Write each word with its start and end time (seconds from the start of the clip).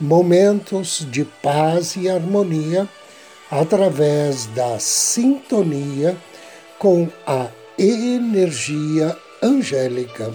momentos 0.00 1.06
de 1.10 1.24
paz 1.24 1.96
e 1.96 2.08
harmonia 2.08 2.88
através 3.50 4.46
da 4.46 4.78
sintonia 4.78 6.16
com 6.78 7.08
a 7.26 7.48
energia 7.78 9.16
angélica. 9.42 10.34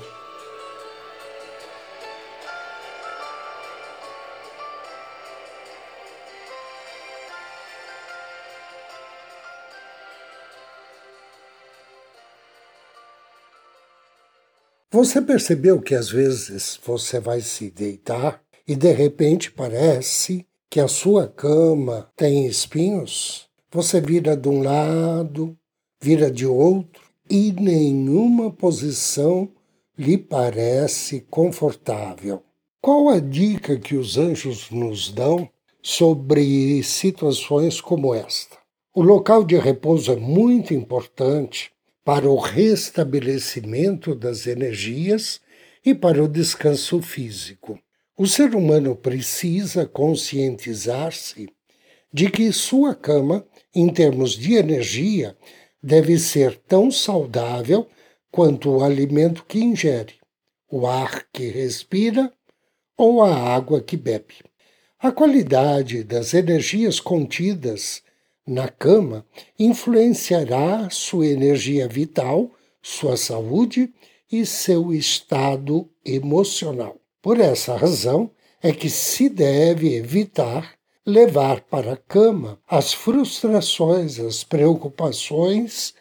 Você 14.92 15.22
percebeu 15.22 15.80
que 15.80 15.96
às 15.96 16.10
vezes 16.10 16.80
você 16.84 17.20
vai 17.20 17.42
se 17.42 17.70
deitar 17.70 18.42
e 18.70 18.76
de 18.76 18.92
repente 18.92 19.52
parece 19.52 20.46
que 20.70 20.80
a 20.80 20.88
sua 20.88 21.28
cama 21.28 22.08
tem 22.16 22.46
espinhos, 22.46 23.50
você 23.72 24.00
vira 24.00 24.38
de 24.38 24.48
um 24.48 24.62
lado, 24.62 25.58
vira 26.00 26.30
de 26.30 26.46
outro 26.46 27.02
e 27.28 27.52
nenhuma 27.52 28.52
posição 28.52 29.50
lhe 29.98 30.20
parece 30.20 31.22
confortável. 31.32 32.44
Qual 32.80 33.10
a 33.10 33.20
dica 33.20 33.76
que 33.80 33.96
os 33.96 34.20
anjos 34.20 34.70
nos 34.70 35.12
dão 35.12 35.50
sobre 35.82 36.84
situações 36.84 37.82
como 37.82 38.14
esta? 38.14 38.56
O 38.94 39.02
local 39.02 39.44
de 39.44 39.58
repouso 39.58 40.12
é 40.12 40.16
muito 40.16 40.76
importante 40.76 41.72
para 42.06 42.30
o 42.30 42.38
restabelecimento 42.38 44.14
das 44.14 44.46
energias 44.46 45.42
e 45.84 45.96
para 45.96 46.24
o 46.24 46.28
descanso 46.28 47.02
físico. 47.02 47.80
O 48.22 48.28
ser 48.28 48.54
humano 48.54 48.98
precisa 48.98 49.86
conscientizar-se 49.86 51.48
de 52.12 52.30
que 52.30 52.52
sua 52.52 52.94
cama, 52.94 53.48
em 53.74 53.88
termos 53.88 54.34
de 54.34 54.56
energia, 54.56 55.38
deve 55.82 56.20
ser 56.20 56.58
tão 56.68 56.92
saudável 56.92 57.88
quanto 58.30 58.72
o 58.72 58.84
alimento 58.84 59.46
que 59.46 59.60
ingere, 59.60 60.16
o 60.70 60.86
ar 60.86 61.28
que 61.32 61.48
respira 61.48 62.30
ou 62.98 63.24
a 63.24 63.34
água 63.34 63.80
que 63.82 63.96
bebe. 63.96 64.36
A 65.00 65.14
qualidade 65.14 66.04
das 66.04 66.34
energias 66.34 67.00
contidas 67.00 68.04
na 68.46 68.68
cama 68.68 69.26
influenciará 69.58 70.90
sua 70.90 71.28
energia 71.28 71.88
vital, 71.88 72.52
sua 72.82 73.16
saúde 73.16 73.94
e 74.30 74.46
seu 74.46 74.92
estado 74.92 75.90
emocional. 76.04 76.99
Por 77.22 77.38
essa 77.40 77.76
razão 77.76 78.32
é 78.64 78.72
que 78.72 78.90
se 78.90 79.28
deve 79.28 79.94
evitar 79.96 80.76
levar 81.06 81.62
para 81.62 81.94
a 81.94 81.98
cama 81.98 82.60
as 82.66 82.94
frustrações, 82.94 84.20
as 84.20 84.44
preocupações 84.44 85.94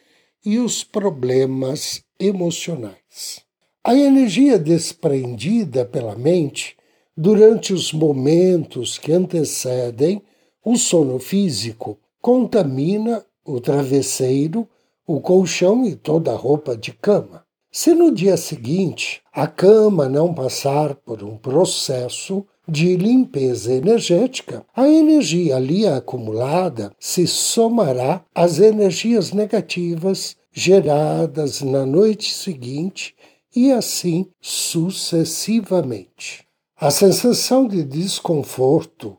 e 0.44 0.58
os 0.58 0.84
problemas 0.84 2.02
emocionais. 2.20 3.40
A 3.82 3.96
energia 3.96 4.58
desprendida 4.58 5.84
pela 5.84 6.14
mente 6.14 6.76
durante 7.16 7.72
os 7.72 7.92
momentos 7.92 8.96
que 8.96 9.10
antecedem 9.10 10.22
o 10.64 10.76
sono 10.76 11.18
físico 11.18 11.98
contamina 12.20 13.24
o 13.44 13.60
travesseiro, 13.60 14.68
o 15.04 15.20
colchão 15.20 15.84
e 15.84 15.96
toda 15.96 16.30
a 16.32 16.36
roupa 16.36 16.76
de 16.76 16.92
cama. 16.92 17.47
Se 17.70 17.94
no 17.94 18.10
dia 18.10 18.38
seguinte 18.38 19.20
a 19.32 19.46
cama 19.46 20.08
não 20.08 20.32
passar 20.32 20.94
por 20.94 21.22
um 21.22 21.36
processo 21.36 22.46
de 22.66 22.96
limpeza 22.96 23.74
energética, 23.74 24.64
a 24.74 24.88
energia 24.88 25.56
ali 25.56 25.86
acumulada 25.86 26.90
se 26.98 27.26
somará 27.26 28.24
às 28.34 28.58
energias 28.58 29.32
negativas 29.32 30.34
geradas 30.50 31.60
na 31.60 31.84
noite 31.84 32.32
seguinte 32.32 33.14
e 33.54 33.70
assim 33.70 34.26
sucessivamente. 34.40 36.46
A 36.80 36.90
sensação 36.90 37.68
de 37.68 37.84
desconforto 37.84 39.18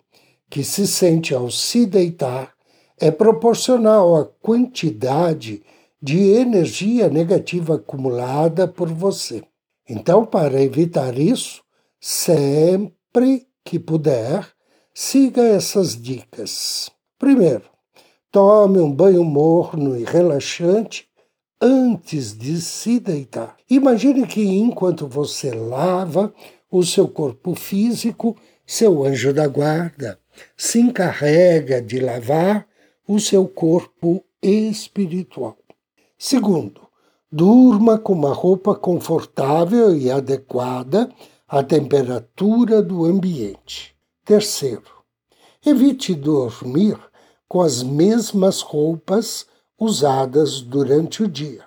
que 0.50 0.64
se 0.64 0.88
sente 0.88 1.36
ao 1.36 1.52
se 1.52 1.86
deitar 1.86 2.54
é 3.00 3.12
proporcional 3.12 4.16
à 4.16 4.26
quantidade 4.26 5.52
de 5.52 5.79
energia 6.04 7.10
negativa 7.10 7.76
acumulada 7.76 8.68
por 8.68 8.90
você. 8.90 9.44
Então, 9.88 10.26
para 10.26 10.62
evitar 10.62 11.18
isso, 11.18 11.64
sempre 12.00 13.48
que 13.64 13.80
puder, 13.80 14.48
siga 14.94 15.42
essas 15.42 16.00
dicas. 16.00 16.90
Primeiro, 17.18 17.64
tome 18.32 18.80
um 18.80 18.92
banho 18.92 19.24
morno 19.24 19.98
e 19.98 20.04
relaxante 20.04 21.08
antes 21.62 22.38
de 22.38 22.62
se 22.62 23.00
deitar. 23.00 23.58
Imagine 23.70 24.26
que 24.26 24.42
enquanto 24.42 25.08
você 25.08 25.52
lava 25.52 26.34
o 26.72 26.84
seu 26.84 27.08
corpo 27.08 27.56
físico, 27.56 28.38
seu 28.66 29.04
anjo 29.04 29.34
da 29.34 29.48
guarda 29.48 30.20
se 30.56 30.80
encarrega 30.80 31.82
de 31.82 32.00
lavar 32.00 32.68
o 33.08 33.20
seu 33.20 33.48
corpo 33.48 34.24
espiritual. 34.42 35.58
Segundo, 36.22 36.82
durma 37.32 37.98
com 37.98 38.12
uma 38.12 38.34
roupa 38.34 38.76
confortável 38.76 39.96
e 39.96 40.12
adequada 40.12 41.10
à 41.48 41.64
temperatura 41.64 42.82
do 42.82 43.06
ambiente. 43.06 43.96
Terceiro, 44.26 44.92
evite 45.66 46.14
dormir 46.14 47.00
com 47.48 47.62
as 47.62 47.82
mesmas 47.82 48.60
roupas 48.60 49.48
usadas 49.80 50.60
durante 50.60 51.24
o 51.24 51.28
dia. 51.28 51.64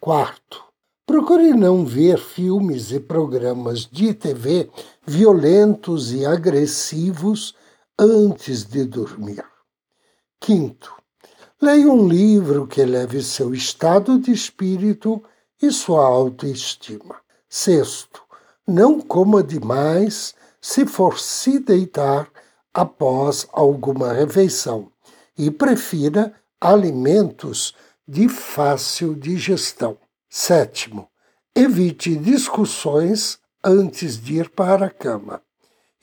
Quarto, 0.00 0.62
procure 1.04 1.52
não 1.52 1.84
ver 1.84 2.18
filmes 2.18 2.92
e 2.92 3.00
programas 3.00 3.80
de 3.84 4.14
TV 4.14 4.70
violentos 5.04 6.12
e 6.12 6.24
agressivos 6.24 7.52
antes 7.98 8.62
de 8.62 8.84
dormir. 8.84 9.44
Quinto, 10.40 10.97
Leia 11.60 11.90
um 11.90 12.06
livro 12.06 12.68
que 12.68 12.80
eleve 12.80 13.20
seu 13.20 13.52
estado 13.52 14.16
de 14.16 14.30
espírito 14.30 15.20
e 15.60 15.72
sua 15.72 16.06
autoestima. 16.06 17.16
Sexto, 17.48 18.22
não 18.64 19.00
coma 19.00 19.42
demais 19.42 20.36
se 20.60 20.86
for 20.86 21.18
se 21.18 21.58
deitar 21.58 22.30
após 22.72 23.48
alguma 23.52 24.12
refeição 24.12 24.92
e 25.36 25.50
prefira 25.50 26.32
alimentos 26.60 27.74
de 28.06 28.28
fácil 28.28 29.16
digestão. 29.16 29.98
Sétimo, 30.30 31.08
evite 31.56 32.14
discussões 32.14 33.40
antes 33.64 34.16
de 34.16 34.36
ir 34.36 34.48
para 34.48 34.86
a 34.86 34.90
cama. 34.90 35.42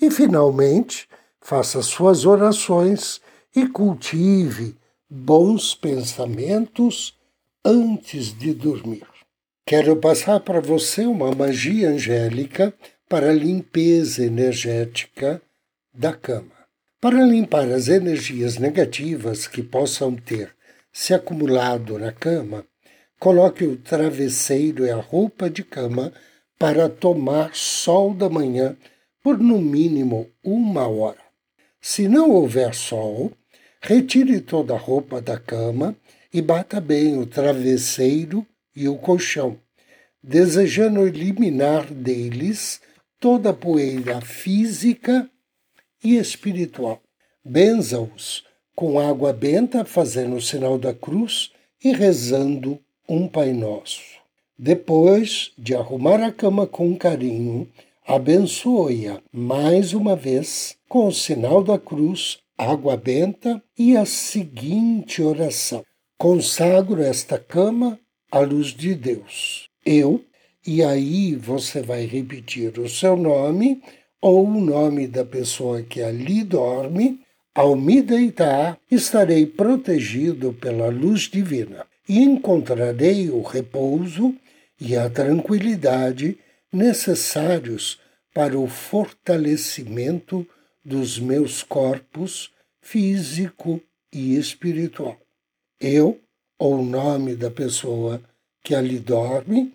E, 0.01 0.11
finalmente, 0.11 1.07
faça 1.39 1.81
suas 1.81 2.25
orações 2.25 3.21
e 3.55 3.65
cultive 3.65 4.77
bons 5.17 5.73
pensamentos 5.73 7.17
antes 7.63 8.37
de 8.37 8.53
dormir. 8.53 9.07
Quero 9.65 9.95
passar 9.95 10.41
para 10.41 10.59
você 10.59 11.05
uma 11.05 11.31
magia 11.31 11.87
angélica 11.87 12.73
para 13.07 13.29
a 13.29 13.33
limpeza 13.33 14.25
energética 14.25 15.41
da 15.93 16.11
cama. 16.11 16.51
Para 16.99 17.23
limpar 17.23 17.71
as 17.71 17.87
energias 17.87 18.57
negativas 18.57 19.47
que 19.47 19.63
possam 19.63 20.13
ter 20.15 20.53
se 20.91 21.13
acumulado 21.13 21.97
na 21.97 22.11
cama, 22.11 22.65
coloque 23.17 23.63
o 23.63 23.77
travesseiro 23.77 24.85
e 24.85 24.91
a 24.91 24.97
roupa 24.97 25.49
de 25.49 25.63
cama 25.63 26.11
para 26.59 26.89
tomar 26.89 27.55
sol 27.55 28.13
da 28.13 28.29
manhã 28.29 28.75
por 29.23 29.39
no 29.39 29.59
mínimo 29.59 30.29
uma 30.43 30.85
hora. 30.89 31.23
Se 31.79 32.05
não 32.05 32.31
houver 32.31 32.75
sol, 32.75 33.31
Retire 33.87 34.41
toda 34.41 34.73
a 34.73 34.79
roupa 34.79 35.21
da 35.21 35.37
cama 35.37 35.95
e 36.33 36.41
bata 36.41 36.81
bem 36.81 37.19
o 37.19 37.25
travesseiro 37.27 38.43
e 38.75 38.89
o 38.89 38.97
colchão, 38.97 39.59
desejando 40.23 41.05
eliminar 41.05 41.85
deles 41.93 42.81
toda 43.19 43.51
a 43.51 43.53
poeira 43.53 44.21
física 44.21 45.29
e 46.03 46.17
espiritual. 46.17 46.99
benza-os 47.45 48.43
com 48.75 48.99
água 48.99 49.31
benta, 49.31 49.85
fazendo 49.85 50.37
o 50.37 50.41
sinal 50.41 50.79
da 50.79 50.91
cruz 50.91 51.51
e 51.83 51.93
rezando 51.93 52.79
um 53.07 53.27
Pai 53.27 53.53
Nosso. 53.53 54.01
Depois 54.57 55.51
de 55.55 55.75
arrumar 55.75 56.23
a 56.23 56.31
cama 56.31 56.65
com 56.65 56.97
carinho, 56.97 57.69
abençoe-a 58.03 59.21
mais 59.31 59.93
uma 59.93 60.15
vez 60.15 60.75
com 60.89 61.05
o 61.05 61.13
sinal 61.13 61.63
da 61.63 61.77
cruz, 61.77 62.39
água 62.57 62.95
benta 62.95 63.61
e 63.77 63.97
a 63.97 64.05
seguinte 64.05 65.21
oração: 65.21 65.83
Consagro 66.17 67.01
esta 67.01 67.37
cama 67.37 67.99
à 68.31 68.39
luz 68.39 68.67
de 68.67 68.95
Deus. 68.95 69.69
Eu, 69.85 70.23
e 70.65 70.83
aí 70.83 71.35
você 71.35 71.81
vai 71.81 72.05
repetir 72.05 72.79
o 72.79 72.89
seu 72.89 73.15
nome 73.15 73.81
ou 74.21 74.47
o 74.47 74.61
nome 74.61 75.07
da 75.07 75.25
pessoa 75.25 75.81
que 75.81 76.01
ali 76.01 76.43
dorme. 76.43 77.19
Ao 77.53 77.73
me 77.73 78.01
deitar, 78.01 78.77
estarei 78.91 79.45
protegido 79.45 80.51
pela 80.51 80.89
luz 80.89 81.21
divina 81.21 81.85
e 82.07 82.19
encontrarei 82.19 83.29
o 83.29 83.41
repouso 83.41 84.35
e 84.79 84.97
a 84.97 85.09
tranquilidade 85.09 86.37
necessários 86.71 87.97
para 88.33 88.59
o 88.59 88.67
fortalecimento 88.67 90.45
dos 90.85 91.17
meus 91.17 91.63
corpos 91.63 92.51
físico 92.79 93.81
e 94.13 94.35
espiritual. 94.35 95.19
Eu, 95.79 96.21
ou 96.59 96.79
o 96.79 96.85
nome 96.85 97.35
da 97.35 97.49
pessoa 97.49 98.21
que 98.63 98.75
ali 98.75 98.99
dorme, 98.99 99.73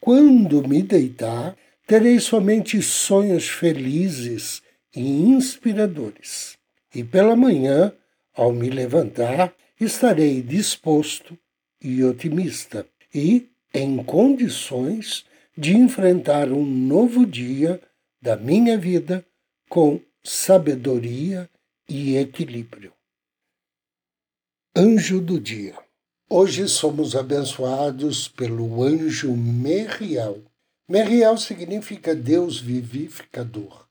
quando 0.00 0.66
me 0.66 0.80
deitar, 0.80 1.56
terei 1.86 2.20
somente 2.20 2.80
sonhos 2.80 3.48
felizes 3.48 4.62
e 4.94 5.00
inspiradores. 5.00 6.56
E 6.94 7.02
pela 7.02 7.34
manhã, 7.34 7.92
ao 8.34 8.52
me 8.52 8.70
levantar, 8.70 9.52
estarei 9.80 10.40
disposto 10.40 11.36
e 11.80 12.04
otimista 12.04 12.86
e 13.12 13.48
em 13.74 14.02
condições 14.04 15.24
de 15.56 15.76
enfrentar 15.76 16.50
um 16.50 16.64
novo 16.64 17.26
dia 17.26 17.80
da 18.20 18.36
minha 18.36 18.78
vida 18.78 19.24
com 19.68 20.00
sabedoria 20.24 21.50
e 21.88 22.16
equilíbrio. 22.16 22.92
Anjo 24.74 25.20
do 25.20 25.40
Dia. 25.40 25.76
Hoje 26.28 26.68
somos 26.68 27.16
abençoados 27.16 28.28
pelo 28.28 28.82
anjo 28.84 29.36
Meriel. 29.36 30.42
Meriel 30.88 31.36
significa 31.36 32.14
Deus 32.14 32.60
vivificador. 32.60 33.86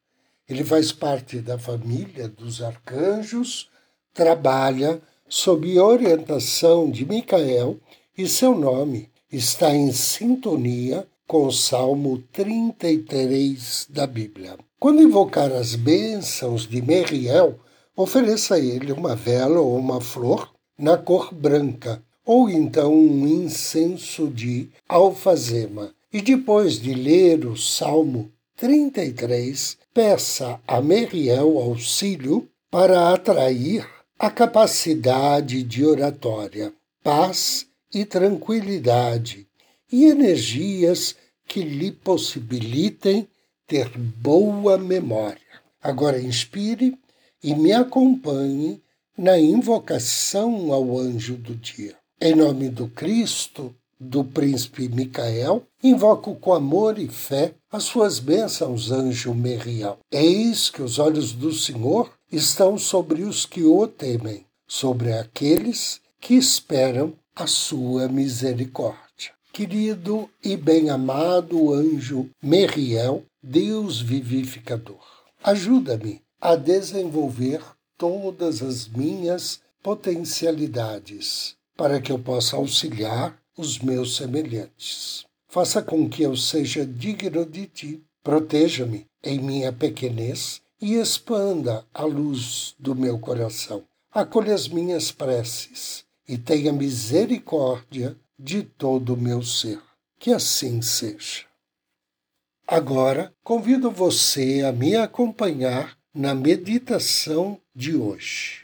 Ele 0.47 0.63
faz 0.63 0.91
parte 0.91 1.39
da 1.39 1.59
família 1.59 2.27
dos 2.27 2.61
arcanjos, 2.61 3.69
trabalha 4.13 5.01
sob 5.27 5.77
orientação 5.79 6.89
de 6.89 7.05
Micael 7.05 7.79
e 8.17 8.27
seu 8.27 8.57
nome 8.57 9.09
está 9.31 9.73
em 9.73 9.91
sintonia 9.91 11.07
com 11.27 11.45
o 11.45 11.51
Salmo 11.51 12.23
33 12.31 13.87
da 13.89 14.07
Bíblia. 14.07 14.57
Quando 14.81 15.03
invocar 15.03 15.51
as 15.51 15.75
bênçãos 15.75 16.67
de 16.67 16.81
Meriel, 16.81 17.59
ofereça 17.95 18.55
a 18.55 18.59
ele 18.59 18.91
uma 18.91 19.15
vela 19.15 19.61
ou 19.61 19.77
uma 19.77 20.01
flor 20.01 20.51
na 20.75 20.97
cor 20.97 21.31
branca, 21.31 22.03
ou 22.25 22.49
então 22.49 22.91
um 22.91 23.27
incenso 23.27 24.27
de 24.27 24.69
alfazema. 24.89 25.93
E 26.11 26.19
depois 26.19 26.81
de 26.81 26.95
ler 26.95 27.45
o 27.45 27.55
Salmo 27.55 28.31
33, 28.57 29.77
peça 29.93 30.59
a 30.67 30.81
Meriel 30.81 31.59
auxílio 31.59 32.49
para 32.71 33.13
atrair 33.13 33.87
a 34.17 34.31
capacidade 34.31 35.61
de 35.61 35.85
oratória, 35.85 36.73
paz 37.03 37.67
e 37.93 38.03
tranquilidade 38.03 39.45
e 39.91 40.05
energias 40.05 41.15
que 41.47 41.61
lhe 41.61 41.91
possibilitem 41.91 43.27
ter 43.71 43.89
boa 43.97 44.77
memória. 44.77 45.39
Agora 45.81 46.21
inspire 46.21 46.94
e 47.41 47.56
me 47.56 47.71
acompanhe 47.71 48.81
na 49.18 49.39
invocação 49.39 50.73
ao 50.73 51.00
anjo 51.00 51.35
do 51.35 51.56
dia. 51.56 51.95
Em 52.19 52.35
nome 52.35 52.68
do 52.68 52.89
Cristo, 52.89 53.73
do 53.97 54.25
príncipe 54.25 54.89
Micael, 54.89 55.63
invoco 55.81 56.35
com 56.35 56.53
amor 56.53 57.00
e 57.00 57.07
fé 57.07 57.53
as 57.71 57.85
suas 57.85 58.19
bênçãos, 58.19 58.91
anjo 58.91 59.33
Merial. 59.33 60.00
Eis 60.12 60.69
que 60.69 60.81
os 60.81 61.00
olhos 61.00 61.31
do 61.31 61.53
Senhor 61.53 62.12
estão 62.29 62.77
sobre 62.77 63.24
os 63.24 63.45
que 63.45 63.63
o 63.63 63.88
temem, 63.88 64.45
sobre 64.67 65.13
aqueles 65.13 66.01
que 66.19 66.33
esperam 66.33 67.13
a 67.33 67.47
sua 67.47 68.09
misericórdia. 68.09 69.31
Querido 69.53 70.29
e 70.44 70.57
bem-amado 70.57 71.74
anjo 71.74 72.29
Meriel, 72.44 73.24
Deus 73.43 73.99
vivificador, 73.99 75.03
ajuda-me 75.43 76.21
a 76.39 76.55
desenvolver 76.55 77.63
todas 77.97 78.61
as 78.61 78.88
minhas 78.88 79.59
potencialidades 79.81 81.55
para 81.75 81.99
que 81.99 82.11
eu 82.11 82.19
possa 82.19 82.55
auxiliar 82.55 83.41
os 83.57 83.79
meus 83.79 84.15
semelhantes. 84.15 85.25
Faça 85.47 85.81
com 85.81 86.07
que 86.07 86.21
eu 86.21 86.38
seja 86.38 86.85
digno 86.85 87.43
de 87.43 87.65
ti. 87.65 88.03
Proteja-me 88.23 89.07
em 89.23 89.39
minha 89.39 89.73
pequenez 89.73 90.61
e 90.79 90.93
expanda 90.93 91.83
a 91.91 92.03
luz 92.03 92.75
do 92.79 92.93
meu 92.93 93.17
coração. 93.17 93.83
Acolha 94.13 94.53
as 94.53 94.67
minhas 94.67 95.11
preces 95.11 96.05
e 96.27 96.38
tenha 96.38 96.71
misericórdia 96.71 98.15
de 98.38 98.61
todo 98.61 99.15
o 99.15 99.17
meu 99.17 99.41
ser. 99.41 99.81
Que 100.19 100.31
assim 100.31 100.81
seja. 100.81 101.50
Agora, 102.71 103.33
convido 103.44 103.91
você 103.91 104.63
a 104.65 104.71
me 104.71 104.95
acompanhar 104.95 105.97
na 106.15 106.33
meditação 106.33 107.59
de 107.75 107.97
hoje. 107.97 108.63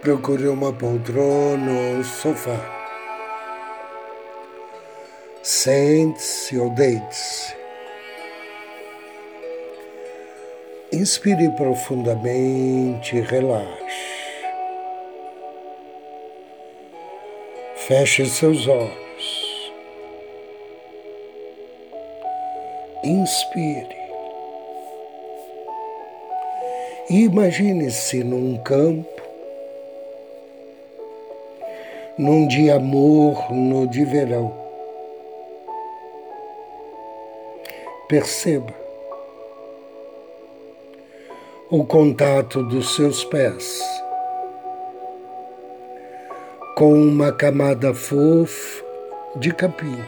Procure 0.00 0.48
uma 0.48 0.72
poltrona 0.72 1.98
ou 1.98 2.02
sofá. 2.02 2.58
Sente-se 5.42 6.56
ou 6.56 6.74
deite-se. 6.74 7.54
Inspire 10.90 11.54
profundamente 11.56 13.16
e 13.16 13.20
relaxe. 13.20 14.19
Feche 17.90 18.24
seus 18.24 18.68
olhos. 18.68 19.72
Inspire. 23.02 23.96
Imagine-se 27.10 28.22
num 28.22 28.58
campo, 28.58 29.22
num 32.16 32.46
dia 32.46 32.78
morno 32.78 33.88
de 33.88 34.04
verão. 34.04 34.54
Perceba 38.06 38.72
o 41.68 41.84
contato 41.84 42.62
dos 42.62 42.94
seus 42.94 43.24
pés 43.24 43.82
com 46.80 46.94
uma 46.94 47.30
camada 47.30 47.92
fofa 47.92 48.82
de 49.36 49.52
capim. 49.52 50.02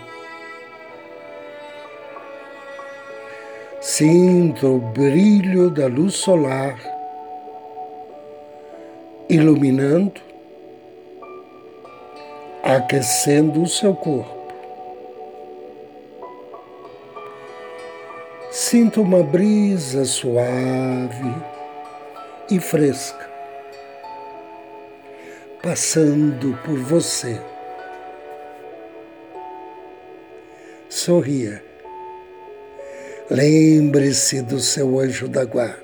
Sinta 3.79 4.67
o 4.67 4.79
brilho 4.79 5.69
da 5.69 5.87
luz 5.87 6.15
solar 6.15 6.79
iluminando, 9.29 10.19
aquecendo 12.63 13.65
o 13.65 13.69
seu 13.69 13.95
corpo. 13.95 14.35
Sinta 18.51 18.99
uma 19.03 19.23
brisa 19.23 20.07
suave 20.07 21.35
e 22.51 22.59
fresca, 22.59 23.31
passando 25.63 26.59
por 26.65 26.77
você. 26.77 27.41
Sorria. 30.89 31.63
Lembre-se 33.31 34.43
do 34.43 34.59
seu 34.59 34.99
anjo 34.99 35.29
da 35.29 35.45
guarda. 35.45 35.81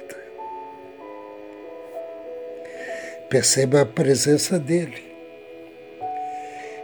Perceba 3.30 3.82
a 3.82 3.86
presença 3.86 4.58
dele 4.58 5.06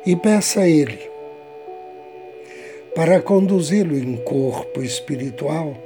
e 0.06 0.14
peça 0.14 0.60
a 0.60 0.68
ele 0.68 1.10
para 2.94 3.20
conduzi-lo 3.20 3.96
em 3.96 4.16
corpo 4.18 4.82
espiritual 4.82 5.76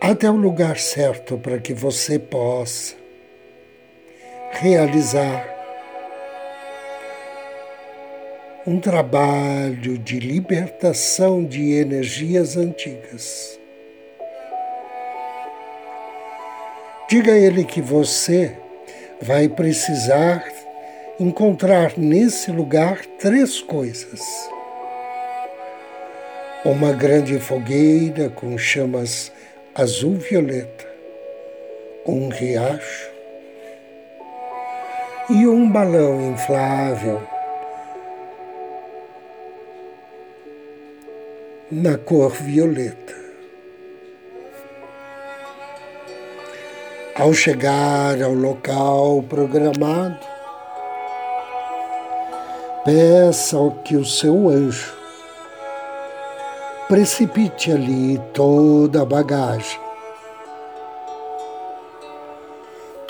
até 0.00 0.30
o 0.30 0.36
lugar 0.36 0.78
certo 0.78 1.38
para 1.38 1.58
que 1.58 1.72
você 1.72 2.18
possa 2.18 3.01
realizar 4.52 5.48
um 8.66 8.78
trabalho 8.78 9.98
de 9.98 10.20
libertação 10.20 11.44
de 11.44 11.72
energias 11.72 12.56
antigas. 12.56 13.58
Diga 17.08 17.32
a 17.32 17.38
ele 17.38 17.64
que 17.64 17.82
você 17.82 18.56
vai 19.20 19.48
precisar 19.48 20.44
encontrar 21.18 21.98
nesse 21.98 22.52
lugar 22.52 23.04
três 23.18 23.60
coisas: 23.60 24.20
uma 26.64 26.92
grande 26.92 27.38
fogueira 27.40 28.30
com 28.30 28.56
chamas 28.56 29.32
azul-violeta, 29.74 30.86
um 32.06 32.28
riacho 32.28 33.11
e 35.34 35.48
um 35.48 35.70
balão 35.70 36.32
inflável 36.32 37.22
na 41.70 41.96
cor 41.96 42.32
violeta. 42.32 43.14
Ao 47.18 47.32
chegar 47.32 48.22
ao 48.22 48.34
local 48.34 49.22
programado, 49.22 50.18
peça 52.84 53.56
que 53.84 53.96
o 53.96 54.04
seu 54.04 54.50
anjo 54.50 54.92
precipite 56.88 57.72
ali 57.72 58.20
toda 58.34 59.00
a 59.00 59.06
bagagem, 59.06 59.80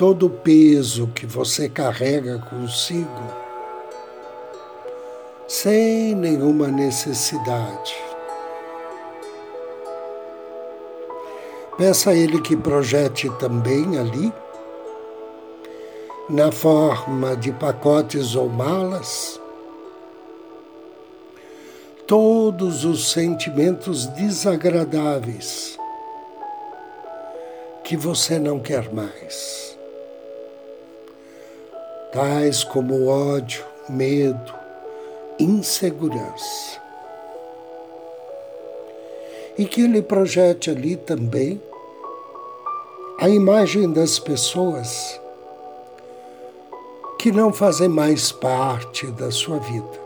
todo 0.03 0.27
o 0.27 0.31
peso 0.31 1.07
que 1.15 1.25
você 1.25 1.69
carrega 1.69 2.37
consigo, 2.51 3.23
sem 5.47 6.13
nenhuma 6.17 6.67
necessidade. 6.67 7.95
Peça 11.79 12.11
a 12.11 12.17
Ele 12.17 12.41
que 12.41 12.57
projete 12.57 13.31
também 13.39 13.97
ali, 13.97 14.33
na 16.29 16.51
forma 16.51 17.37
de 17.37 17.53
pacotes 17.53 18.35
ou 18.35 18.49
malas, 18.49 19.41
todos 22.09 22.85
os 22.85 23.13
sentimentos 23.13 24.07
desagradáveis 24.07 25.79
que 27.85 27.97
você 27.97 28.37
não 28.41 28.59
quer 28.59 28.93
mais, 28.93 29.72
tais 32.13 32.63
como 32.63 33.07
ódio, 33.09 33.65
medo, 33.89 34.55
insegurança. 35.39 36.81
E 39.57 39.65
que 39.65 39.83
ele 39.83 40.03
projete 40.03 40.71
ali 40.71 40.97
também 40.97 41.61
a 43.19 43.29
imagem 43.29 43.91
das 43.91 44.19
pessoas 44.19 45.21
que 47.19 47.33
não 47.33 47.53
fazem 47.53 47.89
mais 47.89 48.31
parte 48.31 49.07
da 49.07 49.31
sua 49.31 49.59
vida. 49.59 50.03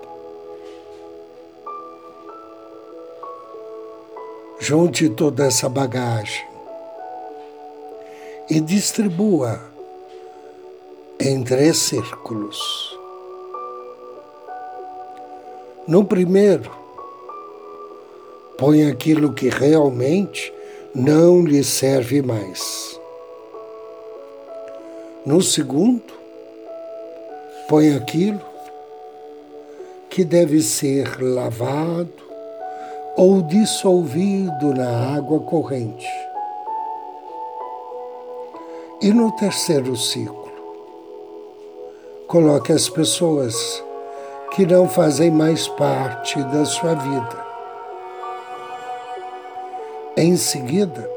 Junte 4.61 5.09
toda 5.09 5.47
essa 5.47 5.69
bagagem 5.69 6.47
e 8.49 8.61
distribua 8.61 9.76
em 11.19 11.43
três 11.43 11.79
círculos. 11.79 12.59
No 15.89 16.05
primeiro, 16.05 16.71
põe 18.59 18.89
aquilo 18.91 19.33
que 19.33 19.49
realmente 19.49 20.53
não 20.95 21.43
lhe 21.43 21.63
serve 21.65 22.23
mais. 22.23 23.01
No 25.25 25.41
segundo, 25.43 26.13
põe 27.69 27.95
aquilo 27.95 28.41
que 30.11 30.25
deve 30.25 30.63
ser 30.63 31.21
lavado 31.21 32.13
ou 33.17 33.43
dissolvido 33.43 34.75
na 34.75 35.17
água 35.17 35.41
corrente. 35.41 36.07
E 39.01 39.11
no 39.11 39.33
terceiro 39.33 39.97
ciclo, 39.97 40.46
coloque 42.27 42.73
as 42.73 42.89
pessoas 42.89 43.83
que 44.53 44.67
não 44.67 44.89
fazem 44.89 45.31
mais 45.31 45.69
parte 45.69 46.43
da 46.45 46.65
sua 46.65 46.95
vida. 46.95 47.47
Em 50.17 50.37
seguida, 50.37 51.09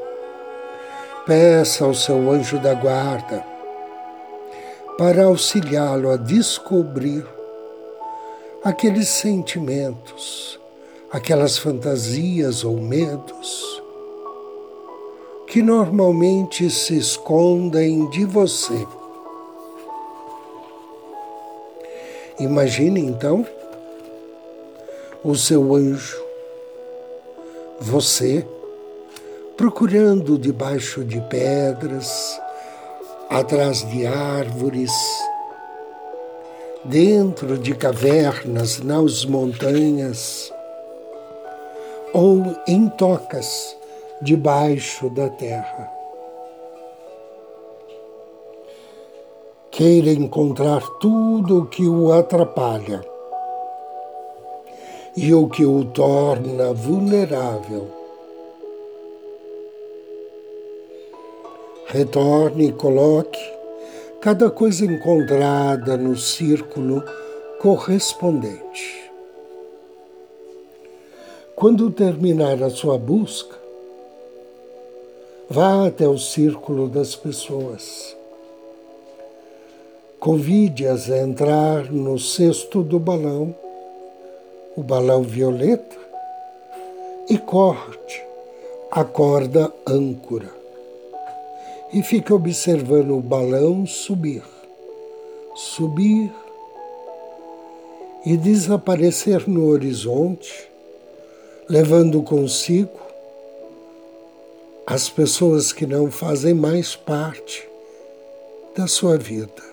peça 1.26 1.84
ao 1.84 1.94
seu 1.94 2.30
anjo 2.30 2.58
da 2.58 2.74
guarda 2.74 3.44
para 4.98 5.24
auxiliá-lo 5.24 6.10
a 6.10 6.16
descobrir 6.16 7.26
aqueles 8.62 9.08
sentimentos 9.08 10.60
aquelas 11.10 11.58
fantasias 11.58 12.62
ou 12.62 12.80
medos 12.80 13.82
que 15.48 15.60
normalmente 15.60 16.70
se 16.70 16.96
escondem 16.96 18.08
de 18.10 18.24
você. 18.24 18.86
Imagine 22.40 23.00
então 23.00 23.46
o 25.22 25.34
seu 25.36 25.74
anjo, 25.74 26.16
você, 27.78 28.46
procurando 29.58 30.38
debaixo 30.38 31.04
de 31.04 31.20
pedras, 31.20 32.40
atrás 33.28 33.86
de 33.90 34.06
árvores, 34.06 34.90
dentro 36.82 37.58
de 37.58 37.74
cavernas 37.74 38.80
nas 38.80 39.26
montanhas, 39.26 40.50
ou 42.14 42.56
em 42.66 42.88
tocas 42.88 43.76
debaixo 44.22 45.10
da 45.10 45.28
terra. 45.28 45.99
Queira 49.80 50.10
encontrar 50.10 50.86
tudo 50.98 51.60
o 51.60 51.66
que 51.66 51.88
o 51.88 52.12
atrapalha 52.12 53.00
e 55.16 55.32
o 55.32 55.48
que 55.48 55.64
o 55.64 55.86
torna 55.86 56.74
vulnerável. 56.74 57.88
Retorne 61.86 62.68
e 62.68 62.72
coloque 62.72 63.40
cada 64.20 64.50
coisa 64.50 64.84
encontrada 64.84 65.96
no 65.96 66.14
círculo 66.14 67.02
correspondente. 67.58 69.10
Quando 71.56 71.90
terminar 71.90 72.62
a 72.62 72.68
sua 72.68 72.98
busca, 72.98 73.56
vá 75.48 75.86
até 75.86 76.06
o 76.06 76.18
círculo 76.18 76.86
das 76.86 77.16
pessoas. 77.16 78.19
Convide-as 80.20 81.10
a 81.10 81.18
entrar 81.18 81.90
no 81.90 82.18
cesto 82.18 82.82
do 82.82 82.98
balão, 82.98 83.54
o 84.76 84.82
balão 84.82 85.22
violeta, 85.22 85.96
e 87.28 87.38
corte 87.38 88.22
a 88.90 89.02
corda 89.02 89.72
âncora. 89.86 90.50
E 91.92 92.02
fique 92.02 92.32
observando 92.32 93.16
o 93.16 93.20
balão 93.20 93.86
subir, 93.86 94.42
subir 95.56 96.30
e 98.26 98.36
desaparecer 98.36 99.48
no 99.48 99.68
horizonte 99.68 100.70
levando 101.70 102.20
consigo 102.20 102.98
as 104.84 105.08
pessoas 105.08 105.72
que 105.72 105.86
não 105.86 106.10
fazem 106.10 106.52
mais 106.52 106.96
parte 106.96 107.64
da 108.76 108.88
sua 108.88 109.16
vida. 109.16 109.69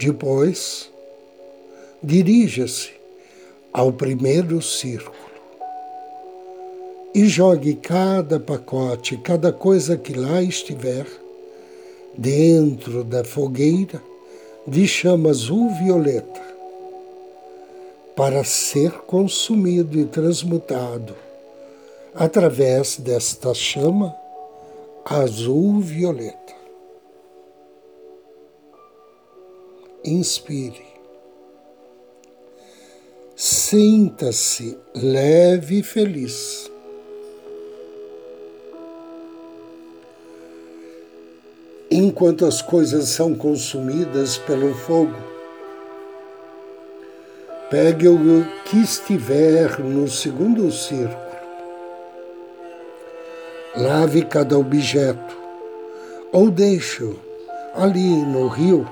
Depois, 0.00 0.90
dirija-se 2.02 2.90
ao 3.70 3.92
primeiro 3.92 4.62
círculo 4.62 5.14
e 7.14 7.26
jogue 7.28 7.74
cada 7.74 8.40
pacote, 8.40 9.18
cada 9.18 9.52
coisa 9.52 9.98
que 9.98 10.14
lá 10.14 10.42
estiver, 10.42 11.06
dentro 12.16 13.04
da 13.04 13.22
fogueira 13.22 14.02
de 14.66 14.88
chama 14.88 15.28
azul-violeta 15.28 16.40
para 18.16 18.42
ser 18.42 18.92
consumido 19.02 20.00
e 20.00 20.06
transmutado 20.06 21.14
através 22.14 22.96
desta 22.96 23.52
chama 23.52 24.16
azul-violeta. 25.04 26.59
Inspire. 30.04 30.82
Sinta-se 33.36 34.78
leve 34.94 35.80
e 35.80 35.82
feliz. 35.82 36.70
Enquanto 41.90 42.46
as 42.46 42.62
coisas 42.62 43.08
são 43.08 43.34
consumidas 43.34 44.38
pelo 44.38 44.74
fogo, 44.74 45.16
pegue 47.68 48.08
o 48.08 48.44
que 48.64 48.76
estiver 48.78 49.78
no 49.80 50.08
segundo 50.08 50.70
círculo 50.70 51.30
Lave 53.76 54.24
cada 54.24 54.58
objeto 54.58 55.38
ou 56.32 56.50
deixe-o 56.50 57.16
ali 57.74 58.24
no 58.26 58.48
rio 58.48 58.88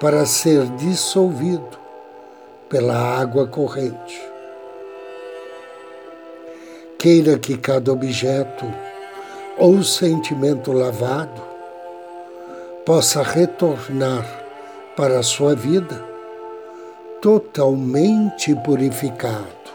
para 0.00 0.26
ser 0.26 0.66
dissolvido 0.76 1.78
pela 2.68 2.96
água 2.96 3.46
corrente. 3.46 4.20
Queira 6.98 7.38
que 7.38 7.56
cada 7.56 7.92
objeto 7.92 8.66
ou 9.56 9.82
sentimento 9.82 10.72
lavado 10.72 11.42
possa 12.84 13.22
retornar 13.22 14.26
para 14.96 15.18
a 15.18 15.22
sua 15.22 15.54
vida 15.54 16.04
totalmente 17.20 18.54
purificado. 18.56 19.66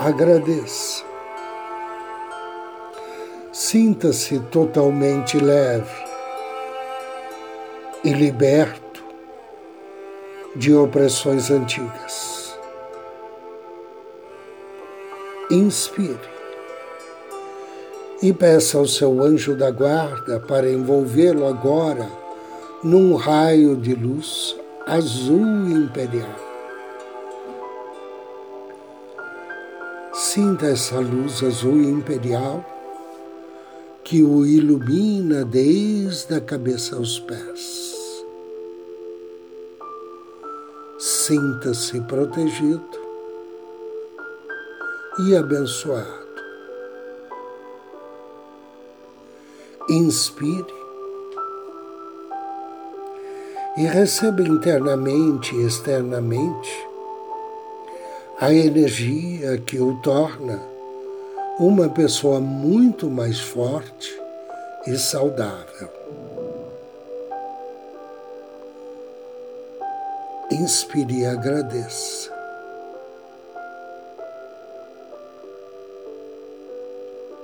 agradeça. 0.00 1.04
Sinta-se 3.52 4.40
totalmente 4.50 5.38
leve 5.38 6.09
e 8.04 8.12
liberto 8.12 9.04
de 10.56 10.74
opressões 10.74 11.50
antigas. 11.50 12.54
Inspire 15.50 16.18
e 18.22 18.32
peça 18.32 18.78
ao 18.78 18.86
seu 18.86 19.22
anjo 19.22 19.54
da 19.54 19.70
guarda 19.70 20.38
para 20.40 20.70
envolvê-lo 20.70 21.46
agora 21.46 22.08
num 22.82 23.14
raio 23.14 23.76
de 23.76 23.94
luz 23.94 24.56
azul 24.86 25.68
imperial. 25.68 26.50
Sinta 30.12 30.66
essa 30.66 30.98
luz 30.98 31.42
azul 31.42 31.80
imperial 31.80 32.64
que 34.04 34.22
o 34.22 34.44
ilumina 34.44 35.44
desde 35.44 36.34
a 36.34 36.40
cabeça 36.40 36.96
aos 36.96 37.18
pés. 37.18 37.89
Sinta-se 41.30 42.00
protegido 42.00 42.98
e 45.20 45.36
abençoado. 45.36 46.26
Inspire 49.88 50.74
e 53.76 53.82
receba 53.82 54.42
internamente 54.42 55.54
e 55.54 55.66
externamente 55.66 56.88
a 58.40 58.52
energia 58.52 59.56
que 59.58 59.78
o 59.78 60.00
torna 60.02 60.60
uma 61.60 61.88
pessoa 61.88 62.40
muito 62.40 63.08
mais 63.08 63.38
forte 63.38 64.20
e 64.84 64.98
saudável. 64.98 65.88
Inspire 70.50 71.20
e 71.20 71.26
agradeça. 71.26 72.28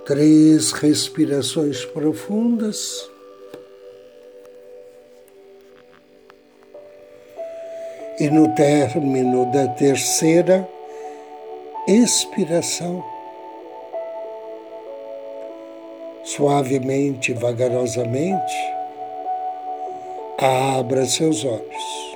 Três 0.05 0.73
respirações 0.73 1.85
profundas. 1.85 3.09
E 8.19 8.29
no 8.29 8.53
término 8.57 9.53
da 9.53 9.69
terceira, 9.69 10.69
expiração. 11.87 13.05
Suavemente, 16.25 17.33
vagarosamente, 17.33 18.57
abra 20.38 21.07
seus 21.07 21.45
olhos. 21.45 22.15